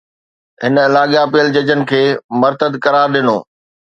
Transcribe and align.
هن 0.63 0.75
لاڳاپيل 0.95 1.47
ججن 1.57 1.81
کي 1.91 2.01
مرتد 2.41 2.71
قرار 2.83 3.07
ڏنو 3.13 3.37